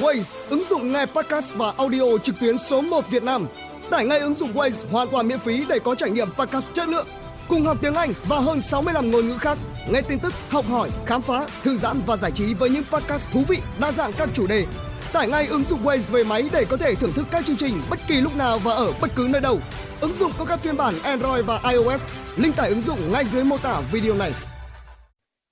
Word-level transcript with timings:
Waze, 0.00 0.36
ứng 0.50 0.64
dụng 0.64 0.92
nghe 0.92 1.06
podcast 1.06 1.54
và 1.54 1.72
audio 1.76 2.18
trực 2.22 2.40
tuyến 2.40 2.58
số 2.58 2.80
1 2.80 3.10
Việt 3.10 3.22
Nam. 3.22 3.46
Tải 3.90 4.06
ngay 4.06 4.18
ứng 4.18 4.34
dụng 4.34 4.52
Waze 4.54 4.86
hoàn 4.90 5.08
toàn 5.08 5.28
miễn 5.28 5.38
phí 5.38 5.64
để 5.68 5.78
có 5.78 5.94
trải 5.94 6.10
nghiệm 6.10 6.28
podcast 6.30 6.72
chất 6.72 6.88
lượng. 6.88 7.06
Cùng 7.48 7.62
học 7.64 7.76
tiếng 7.80 7.94
Anh 7.94 8.12
và 8.28 8.38
hơn 8.38 8.60
65 8.60 9.10
ngôn 9.10 9.28
ngữ 9.28 9.38
khác. 9.38 9.58
Nghe 9.92 10.02
tin 10.02 10.18
tức, 10.18 10.32
học 10.48 10.64
hỏi, 10.68 10.90
khám 11.06 11.22
phá, 11.22 11.46
thư 11.62 11.76
giãn 11.76 12.00
và 12.06 12.16
giải 12.16 12.30
trí 12.30 12.54
với 12.54 12.70
những 12.70 12.84
podcast 12.90 13.30
thú 13.32 13.42
vị, 13.48 13.58
đa 13.80 13.92
dạng 13.92 14.12
các 14.12 14.28
chủ 14.34 14.46
đề. 14.46 14.66
Tải 15.12 15.28
ngay 15.28 15.46
ứng 15.46 15.64
dụng 15.64 15.84
Waze 15.84 16.12
về 16.12 16.24
máy 16.24 16.48
để 16.52 16.64
có 16.64 16.76
thể 16.76 16.94
thưởng 16.94 17.12
thức 17.12 17.26
các 17.30 17.46
chương 17.46 17.56
trình 17.56 17.74
bất 17.90 17.98
kỳ 18.08 18.20
lúc 18.20 18.36
nào 18.36 18.58
và 18.58 18.72
ở 18.74 18.92
bất 19.00 19.10
cứ 19.14 19.26
nơi 19.30 19.40
đâu. 19.40 19.58
Ứng 20.00 20.14
dụng 20.14 20.32
có 20.38 20.44
các 20.44 20.60
phiên 20.62 20.76
bản 20.76 20.94
Android 21.02 21.44
và 21.44 21.60
iOS. 21.70 22.04
Link 22.36 22.56
tải 22.56 22.68
ứng 22.68 22.80
dụng 22.80 22.98
ngay 23.12 23.24
dưới 23.24 23.44
mô 23.44 23.58
tả 23.58 23.80
video 23.92 24.14
này. 24.14 24.32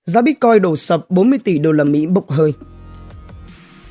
Giá 0.06 0.22
Bitcoin 0.22 0.62
đổ 0.62 0.76
sập 0.76 1.10
40 1.10 1.38
tỷ 1.44 1.58
đô 1.58 1.72
la 1.72 1.84
Mỹ 1.84 2.06
bốc 2.06 2.30
hơi. 2.30 2.52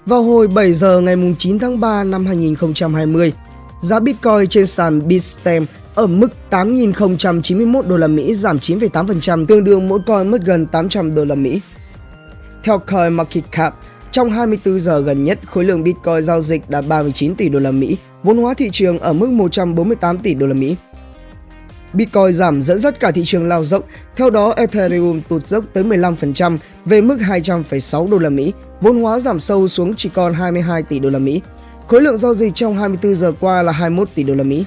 Vào 0.06 0.24
hồi 0.24 0.48
7 0.48 0.74
giờ 0.74 1.02
ngày 1.02 1.16
9 1.38 1.60
tháng 1.60 1.80
3 1.80 2.04
năm 2.04 2.26
2020, 2.26 3.34
giá 3.82 4.00
Bitcoin 4.00 4.48
trên 4.50 4.68
sàn 4.68 5.08
Bitstamp 5.08 5.70
ở 5.96 6.08
mức 6.08 6.28
8.091 6.50 7.82
đô 7.82 7.98
la 7.98 8.08
Mỹ 8.08 8.34
giảm 8.34 8.58
9,8%, 8.58 9.46
tương 9.46 9.64
đương 9.64 9.90
mỗi 9.90 10.00
coin 10.06 10.28
mất 10.28 10.42
gần 10.46 10.66
800 10.66 11.16
đô 11.16 11.26
la 11.26 11.36
Mỹ. 11.36 11.62
Theo 12.64 12.80
CoinMarketCap, 12.80 13.76
trong 14.12 14.30
24 14.30 14.80
giờ 14.80 15.02
gần 15.02 15.24
nhất, 15.24 15.40
khối 15.46 15.64
lượng 15.64 15.84
Bitcoin 15.84 16.22
giao 16.22 16.42
dịch 16.42 16.70
đạt 16.70 16.86
39 16.88 17.36
tỷ 17.36 17.50
đô 17.50 17.60
la 17.60 17.72
Mỹ, 17.72 17.98
vốn 18.24 18.38
hóa 18.38 18.54
thị 18.54 18.70
trường 18.74 19.00
ở 19.00 19.14
mức 19.14 19.30
148 19.30 20.18
tỷ 20.18 20.34
đô 20.34 20.48
la 20.48 20.54
Mỹ. 20.54 20.76
Bitcoin 21.94 22.34
giảm 22.34 22.62
dẫn 22.62 22.80
dắt 22.80 23.00
cả 23.00 23.12
thị 23.12 23.22
trường 23.26 23.48
lao 23.48 23.64
dốc, 23.64 23.84
theo 24.16 24.30
đó 24.30 24.54
Ethereum 24.58 25.22
tụt 25.30 25.48
dốc 25.48 25.66
tới 25.74 25.84
15% 25.84 26.58
về 26.86 27.02
mức 27.02 27.18
200,6 27.20 28.10
đô 28.10 28.18
la 28.18 28.30
Mỹ, 28.30 28.54
vốn 28.82 29.02
hóa 29.02 29.20
giảm 29.20 29.40
sâu 29.40 29.68
xuống 29.68 29.96
chỉ 29.96 30.10
còn 30.10 30.34
22 30.34 30.84
tỷ 30.84 31.00
đô 31.00 31.10
la 31.10 31.20
Mỹ. 31.20 31.42
Khối 31.88 32.02
lượng 32.02 32.18
giao 32.18 32.34
dịch 32.34 32.56
trong 32.56 32.76
24 32.76 33.16
giờ 33.16 33.32
qua 33.40 33.62
là 33.62 33.72
21 33.72 34.10
tỷ 34.16 34.24
đô 34.24 34.34
la 34.34 34.44
Mỹ. 34.44 34.66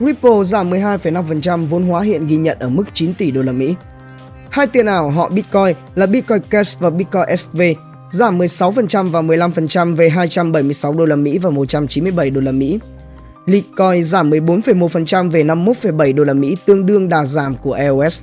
Ripple 0.00 0.44
giảm 0.44 0.70
12,5%, 0.70 1.66
vốn 1.66 1.82
hóa 1.82 2.02
hiện 2.02 2.26
ghi 2.26 2.36
nhận 2.36 2.58
ở 2.58 2.68
mức 2.68 2.84
9 2.92 3.14
tỷ 3.14 3.30
đô 3.30 3.42
la 3.42 3.52
Mỹ. 3.52 3.74
Hai 4.50 4.66
tiền 4.66 4.86
ảo 4.86 5.10
họ 5.10 5.28
Bitcoin 5.28 5.76
là 5.94 6.06
Bitcoin 6.06 6.42
Cash 6.50 6.80
và 6.80 6.90
Bitcoin 6.90 7.36
SV 7.36 7.60
giảm 8.10 8.38
16% 8.38 9.10
và 9.10 9.22
15% 9.22 9.96
về 9.96 10.08
276 10.08 10.92
đô 10.92 11.04
la 11.04 11.16
Mỹ 11.16 11.38
và 11.38 11.50
197 11.50 12.30
đô 12.30 12.40
la 12.40 12.52
Mỹ. 12.52 12.78
Litecoin 13.46 14.04
giảm 14.04 14.30
14,1% 14.30 15.30
về 15.30 15.44
51,7 15.44 16.14
đô 16.14 16.24
la 16.24 16.34
Mỹ 16.34 16.56
tương 16.66 16.86
đương 16.86 17.08
đà 17.08 17.24
giảm 17.24 17.56
của 17.56 17.72
EOS. 17.72 18.22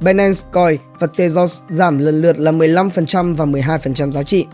Binance 0.00 0.40
Coin 0.52 0.78
và 0.98 1.06
Tezos 1.16 1.60
giảm 1.68 1.98
lần 1.98 2.20
lượt 2.20 2.38
là 2.38 2.52
15% 2.52 3.34
và 3.36 3.44
12% 3.44 4.12
giá 4.12 4.22
trị. 4.22 4.46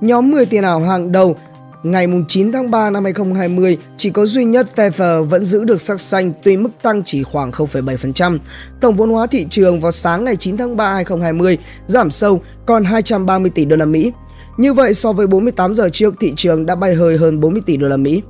Nhóm 0.00 0.30
10 0.30 0.46
tiền 0.46 0.64
ảo 0.64 0.80
hàng 0.80 1.12
đầu 1.12 1.36
ngày 1.82 2.06
9 2.28 2.52
tháng 2.52 2.70
3 2.70 2.90
năm 2.90 3.04
2020 3.04 3.78
chỉ 3.96 4.10
có 4.10 4.26
duy 4.26 4.44
nhất 4.44 4.66
Tether 4.74 5.28
vẫn 5.28 5.44
giữ 5.44 5.64
được 5.64 5.80
sắc 5.80 6.00
xanh 6.00 6.32
tuy 6.42 6.56
mức 6.56 6.70
tăng 6.82 7.02
chỉ 7.04 7.22
khoảng 7.22 7.50
0,7%. 7.50 8.38
Tổng 8.80 8.96
vốn 8.96 9.10
hóa 9.10 9.26
thị 9.26 9.46
trường 9.50 9.80
vào 9.80 9.92
sáng 9.92 10.24
ngày 10.24 10.36
9 10.36 10.56
tháng 10.56 10.76
3 10.76 10.92
2020 10.92 11.58
giảm 11.86 12.10
sâu 12.10 12.40
còn 12.66 12.84
230 12.84 13.50
tỷ 13.54 13.64
đô 13.64 13.76
la 13.76 13.84
Mỹ. 13.84 14.12
Như 14.56 14.72
vậy 14.72 14.94
so 14.94 15.12
với 15.12 15.26
48 15.26 15.74
giờ 15.74 15.88
trước 15.92 16.14
thị 16.20 16.32
trường 16.36 16.66
đã 16.66 16.74
bay 16.74 16.94
hơi 16.94 17.16
hơn 17.16 17.40
40 17.40 17.62
tỷ 17.66 17.76
đô 17.76 17.88
la 17.88 17.96
Mỹ. 17.96 18.22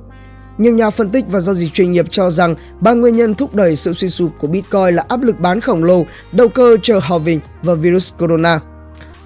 Nhiều 0.57 0.73
nhà 0.73 0.89
phân 0.89 1.09
tích 1.09 1.25
và 1.27 1.39
giao 1.39 1.55
dịch 1.55 1.73
chuyên 1.73 1.91
nghiệp 1.91 2.05
cho 2.09 2.29
rằng 2.29 2.55
ba 2.79 2.93
nguyên 2.93 3.15
nhân 3.15 3.35
thúc 3.35 3.55
đẩy 3.55 3.75
sự 3.75 3.93
suy 3.93 4.07
sụp 4.07 4.31
của 4.39 4.47
Bitcoin 4.47 4.95
là 4.95 5.05
áp 5.07 5.21
lực 5.21 5.39
bán 5.39 5.61
khổng 5.61 5.83
lồ, 5.83 6.05
đầu 6.31 6.47
cơ 6.47 6.77
chờ 6.81 6.99
halving 6.99 7.39
và 7.63 7.73
virus 7.73 8.13
corona. 8.19 8.59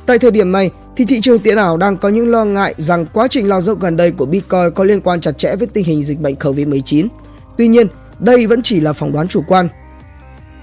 Tại 0.06 0.20
thời 0.20 0.32
điểm 0.32 0.52
này, 0.52 0.72
thì 0.96 1.06
thị 1.06 1.22
trường 1.22 1.40
tiền 1.40 1.58
ảo 1.58 1.78
đang 1.78 1.98
có 1.98 2.10
những 2.10 2.32
lo 2.32 2.46
ngại 2.46 2.76
rằng 2.78 3.06
quá 3.14 3.28
trình 3.28 3.48
lao 3.48 3.62
dốc 3.62 3.82
gần 3.82 3.98
đây 3.98 4.12
của 4.12 4.26
Bitcoin 4.26 4.72
có 4.76 4.84
liên 4.84 5.02
quan 5.02 5.22
chặt 5.22 5.38
chẽ 5.38 5.56
với 5.56 5.68
tình 5.68 5.86
hình 5.86 6.04
dịch 6.04 6.20
bệnh 6.20 6.36
COVID-19. 6.36 7.08
Tuy 7.58 7.68
nhiên, 7.68 7.88
đây 8.20 8.48
vẫn 8.48 8.62
chỉ 8.62 8.80
là 8.80 8.94
phỏng 8.94 9.12
đoán 9.12 9.28
chủ 9.28 9.42
quan. 9.48 9.68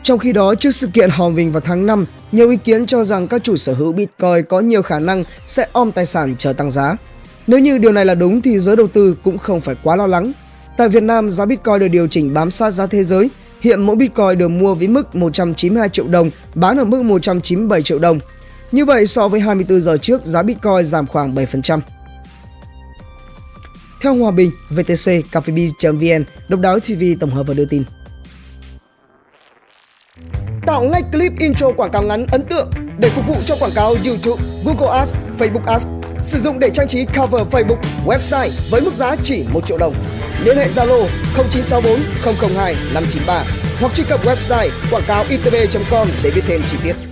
Trong 0.02 0.18
khi 0.18 0.32
đó, 0.32 0.54
trước 0.54 0.70
sự 0.70 0.88
kiện 0.92 1.10
halving 1.10 1.52
vào 1.52 1.60
tháng 1.60 1.86
5, 1.86 2.06
nhiều 2.32 2.50
ý 2.50 2.56
kiến 2.56 2.86
cho 2.86 3.04
rằng 3.04 3.28
các 3.28 3.44
chủ 3.44 3.56
sở 3.56 3.74
hữu 3.74 3.92
Bitcoin 3.92 4.44
có 4.48 4.60
nhiều 4.60 4.82
khả 4.82 4.98
năng 4.98 5.24
sẽ 5.46 5.66
om 5.72 5.92
tài 5.92 6.06
sản 6.06 6.34
chờ 6.38 6.52
tăng 6.52 6.70
giá. 6.70 6.96
Nếu 7.46 7.58
như 7.58 7.78
điều 7.78 7.92
này 7.92 8.04
là 8.04 8.14
đúng 8.14 8.42
thì 8.42 8.58
giới 8.58 8.76
đầu 8.76 8.86
tư 8.86 9.16
cũng 9.24 9.38
không 9.38 9.60
phải 9.60 9.76
quá 9.82 9.96
lo 9.96 10.06
lắng 10.06 10.32
Tại 10.76 10.88
Việt 10.88 11.02
Nam, 11.02 11.30
giá 11.30 11.46
Bitcoin 11.46 11.78
được 11.78 11.88
điều 11.88 12.08
chỉnh 12.08 12.34
bám 12.34 12.50
sát 12.50 12.70
giá 12.70 12.86
thế 12.86 13.04
giới. 13.04 13.30
Hiện 13.60 13.82
mỗi 13.82 13.96
Bitcoin 13.96 14.38
được 14.38 14.48
mua 14.48 14.74
với 14.74 14.88
mức 14.88 15.14
192 15.14 15.88
triệu 15.88 16.08
đồng, 16.08 16.30
bán 16.54 16.76
ở 16.76 16.84
mức 16.84 17.02
197 17.02 17.82
triệu 17.82 17.98
đồng. 17.98 18.18
Như 18.72 18.84
vậy, 18.84 19.06
so 19.06 19.28
với 19.28 19.40
24 19.40 19.80
giờ 19.80 19.96
trước, 19.96 20.24
giá 20.24 20.42
Bitcoin 20.42 20.84
giảm 20.84 21.06
khoảng 21.06 21.34
7%. 21.34 21.80
Theo 24.02 24.14
Hòa 24.14 24.30
Bình, 24.30 24.50
VTC, 24.70 25.10
cafebiz.vn, 25.32 26.24
Độc 26.48 26.60
đáo 26.60 26.80
TV 26.80 27.04
tổng 27.20 27.30
hợp 27.30 27.46
và 27.46 27.54
đưa 27.54 27.64
tin. 27.64 27.84
Tạo 30.66 30.82
ngay 30.82 31.02
clip 31.12 31.32
intro 31.38 31.72
quảng 31.72 31.90
cáo 31.90 32.02
ngắn 32.02 32.26
ấn 32.32 32.42
tượng 32.50 32.70
để 32.98 33.08
phục 33.08 33.26
vụ 33.26 33.34
cho 33.46 33.56
quảng 33.60 33.72
cáo 33.74 33.94
YouTube, 34.06 34.42
Google 34.64 34.98
Ads, 34.98 35.14
Facebook 35.38 35.64
Ads 35.64 36.01
Sử 36.22 36.38
dụng 36.38 36.58
để 36.58 36.70
trang 36.74 36.88
trí 36.88 37.04
cover 37.04 37.42
Facebook, 37.50 37.80
website 38.06 38.50
với 38.70 38.80
mức 38.80 38.94
giá 38.94 39.16
chỉ 39.22 39.44
1 39.52 39.66
triệu 39.66 39.78
đồng. 39.78 39.94
Liên 40.44 40.56
hệ 40.56 40.68
Zalo 40.68 41.06
0964 41.36 42.00
002 42.56 42.74
593 42.94 43.44
hoặc 43.80 43.94
truy 43.94 44.04
cập 44.08 44.24
website 44.24 44.70
quảng 44.90 45.04
cáo 45.06 45.24
itb.com 45.28 46.08
để 46.22 46.30
biết 46.34 46.42
thêm 46.46 46.62
chi 46.70 46.76
tiết. 46.84 47.11